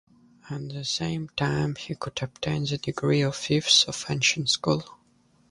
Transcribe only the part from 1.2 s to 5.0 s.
time he could obtain the degree of fifth of ancient school.